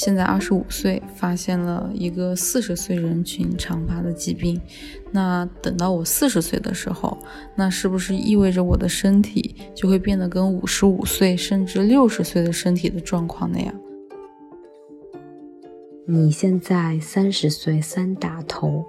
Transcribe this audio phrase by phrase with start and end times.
[0.00, 4.60] 现在二十五岁，发现了一个四十岁人群常发的疾病。
[5.10, 7.18] 那等到我四十岁的时候，
[7.56, 13.74] 那是不是意味着我的身体就会变得跟五十五岁甚至六十岁的身体的状况那样？
[16.06, 18.84] 你现在三十岁三打头，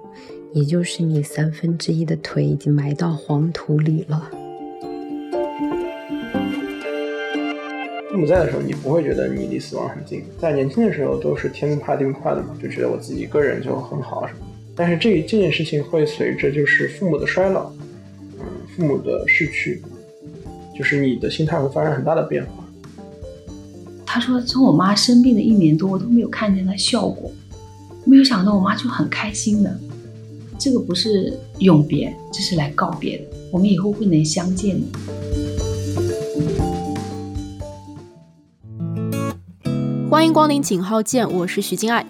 [0.52, 4.30] 也就是你三分之一的腿已经埋到黄土里了。
[8.20, 10.22] 父母在的时候，你不会觉得你离死亡很近。
[10.38, 14.40] 在年轻的时候，都是天不怕地不怕的嘛，就觉得我自己一个人就很好什么。
[14.76, 17.72] 但是这这件事情会随着就是父母的衰老，
[18.38, 18.44] 嗯，
[18.76, 19.80] 父母的逝去，
[20.76, 22.62] 就是你的心态会发生很大的变化。
[24.04, 27.32] 他说，从我妈生病的一年多，我都没有看见她笑过，
[28.04, 29.74] 没有想到我妈就很开心的。
[30.58, 33.24] 这个不是永别，这是来告别的。
[33.50, 34.86] 我们以后会能相见的。
[40.20, 42.04] 欢迎光临井号键，我是徐静爱，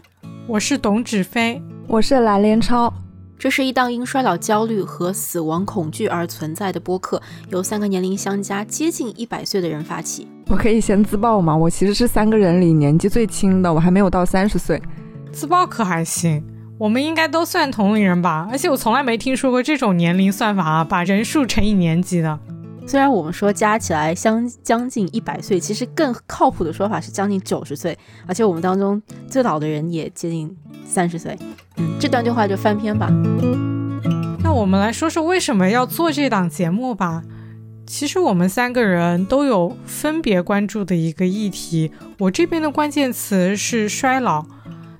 [0.48, 2.92] 我是董芷飞，我是蓝连超。
[3.39, 10.27] 这是一档因衰老焦虑和死亡恐惧而存在的播客，由三个年龄相加接近一百岁的人发起。
[10.48, 11.56] 我可以先自曝吗？
[11.56, 14.83] 我其实是三个人里年纪最轻的，我还没有到三十岁。
[15.30, 16.42] 自曝可还行，
[16.78, 18.48] 我们应该都算同龄人吧？
[18.50, 22.41] 而且我从来没听说过这种年龄算法啊，把人数乘以年级的。
[22.91, 27.96] 虽然我们说加起来相将近一百岁，其实更靠谱的说法是将近九十岁，
[28.27, 30.52] 而且我们当中最老的人也接近
[30.84, 31.38] 三十岁。
[31.77, 33.08] 嗯，这段对话就翻篇吧。
[34.42, 37.22] 那我们来说说为什么要做这档节目吧。
[37.86, 41.92] 其实我们三个人都有分别关注的一个议题。
[42.18, 44.44] 我这边的关键词是衰老。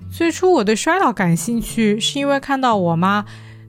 [0.09, 3.25] 最初我对衰老感兴趣，是因为看到我妈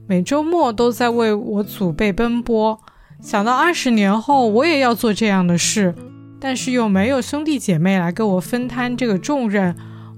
[0.07, 2.79] 每周末都在为我祖辈奔波。
[3.23, 5.95] 想到二十年后我也要做这样的事，
[6.41, 9.73] 但是又没有兄弟姐妹来跟我分摊这个重任，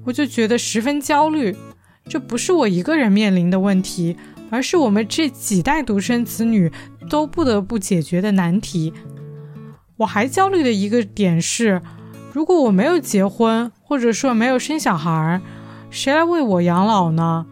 [0.05, 1.55] 我就觉得十分焦虑。
[2.09, 4.17] 这不是我一个人面临的问题，
[4.49, 6.71] 而是我们这几代独生子女
[7.07, 8.91] 都不得不解决的难题。
[9.97, 11.83] 我还焦虑的一个点是，
[12.33, 15.39] 如果我没有结婚，或者说没有生小孩，
[15.91, 17.45] 谁来为我养老呢？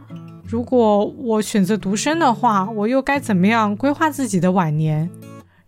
[0.43, 5.09] 如果我选择独生的话，我又该怎么样规划自己的晚年？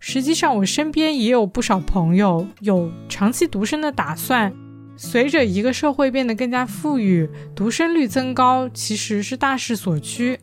[0.08, 4.52] 实际上，我身边也有不少朋友有长期独生的打算。
[4.96, 10.38] 随着一个社会变得更加富裕，独生率增高其实是大势所趋。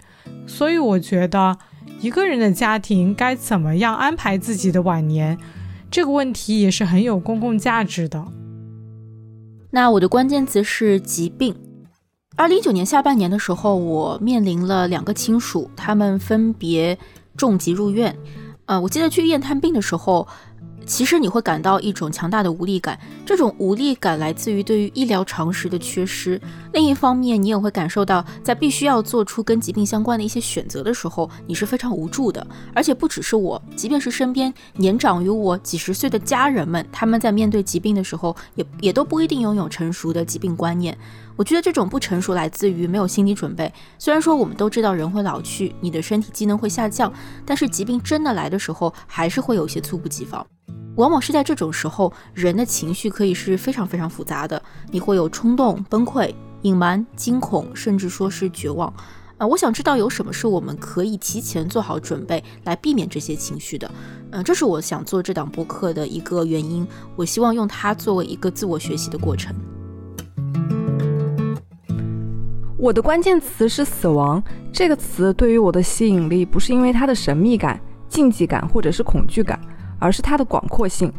[0.46, 1.58] 所以，我觉得
[2.02, 5.38] 一个人的家庭该怎么样安排自己的晚年，
[5.90, 8.22] 这个问题也是很有公共价值的。
[9.72, 11.56] 那我的关键词是疾病。
[12.36, 16.98] 二零一九年下半年的时候，我面临了两个亲属，他们分别
[17.38, 18.14] 重疾入院。
[18.66, 20.28] 呃，我记得去医院探病的时候，
[20.86, 23.00] 其实你会感到一种强大的无力感。
[23.26, 26.40] 这种无力感来自于对于医疗常识的缺失。
[26.74, 32.46] 另一方面，你也会感受到，在必须要做出跟疾病相关的一些选择的时候，你是非常无助的。
[32.74, 40.98] 而且不只是我，即便是身边年长于我几十岁的家人们，他们在面对疾病的时候，也也都不一定拥有成熟的疾病观念。
[41.36, 43.72] 我觉得这种不成熟来自于没有心理准备。
[43.98, 47.12] 虽然说我们都知道人会老去，你的身体机能会下降，
[47.46, 50.46] 但是疾病真的来的时候，还是会有些猝不及防。
[50.96, 54.62] 往往是在这种时候，人的情绪可以是非常非常复杂的。
[54.92, 58.94] 你会有冲动、崩溃、隐瞒、惊恐，甚至说是绝望。
[59.40, 63.90] 啊，我想知道有什么是我们可以提前做好准备来避免这些情绪的。
[64.30, 66.88] 嗯，这是我想做这档播客的一个原因。
[67.16, 69.56] 我希望用它作为一个自我学习的过程。
[72.78, 79.60] 我的关键词是死亡这个词，对于我的吸引力不是因为它的神秘感、禁忌感或者是恐惧感，
[80.04, 81.10] 而是它的广阔性。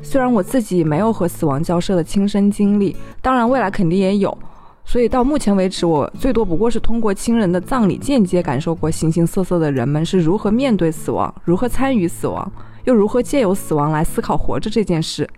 [0.00, 4.36] 虽然我自己没有和死亡交涉的亲身经历，当然未来肯定也有，
[4.82, 12.50] 所以到目前为止，我最多不过是通过亲人的葬礼间接感受过形形色色的人们是如何面对死亡，如何参与死亡，
[12.84, 15.28] 又如何借由死亡来思考活着这件事。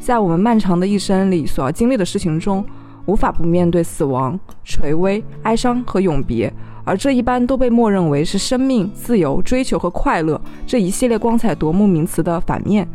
[0.00, 2.64] 在我们漫长的一生里所要经历的事情中。
[3.06, 6.52] 无法不面对死亡、垂危、哀伤和永别，
[6.84, 12.88] 而这一般都被默认为是生命、自由、追求和快乐这一系列光彩夺目名词的反面。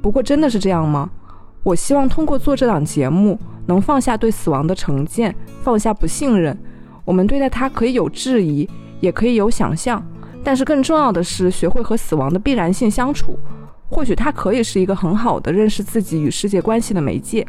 [0.00, 1.08] 不过，真的是这样吗？
[1.62, 5.32] 我希望通过做这档节目，能放下对死亡的成见，
[5.62, 6.58] 放下不信任。
[7.04, 8.68] 我们对待它可以有质疑，
[8.98, 10.04] 也可以有想象，
[10.42, 13.38] 但是更重要的是学会和死亡的必然性相处。
[13.88, 17.46] 或许它可以是一个很好的认识自己与世界关系的媒介。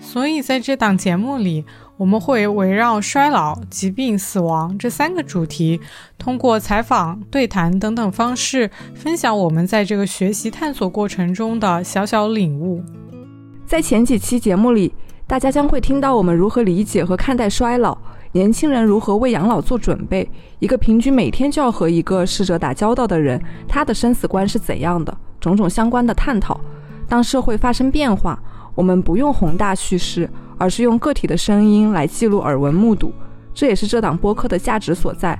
[0.00, 1.64] 所以，在这档节目里，
[1.96, 5.80] 我们会围绕衰老、疾病、死亡这三个主题，
[6.18, 12.82] 通过采访、对谈等等方式，分享我们在这个学习探索过程中的小小领悟。
[13.66, 14.92] 在前几期节目里，
[15.26, 17.96] 大家将会听到我们如何理解和看待衰老，
[18.32, 20.28] 年轻人如何为养老做准备，
[20.58, 26.58] 一个平均每天就要和一个逝者打交道的人，他的生死观是怎样的，种种相关的探讨。
[27.10, 28.40] 当社会发生变化，
[28.76, 33.12] 我们不用宏大叙事，而是用个体的声音来记录耳闻目睹，
[33.52, 35.36] 这也是这档播客的价值所在。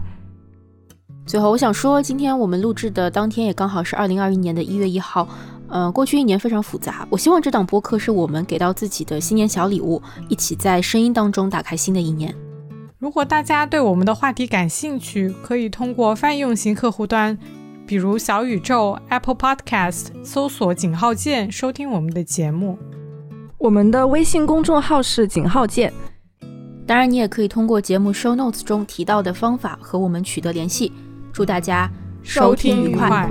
[1.24, 5.28] 最后，我想说，今天我们录制的当天也刚好是二零二一年的一月一号。
[5.68, 12.34] 呃，过去一年非常复杂，我希望这档播客是我们给到自己的新年小礼物，一起在声音当中打开新的一年。
[12.98, 17.38] 如果大家对我们的话题感兴趣，可以通过泛用型客户端，
[17.90, 22.78] 比如小宇宙、Apple Podcast，搜索“井号键”收听我们的节目。
[23.58, 25.92] 我们的微信公众号是“井号键”。
[26.86, 30.92] 当然，你也可以通过节目 show notes 中提到的方法和我们取得联系。
[31.32, 31.90] 祝大家
[32.22, 33.28] 收听愉快。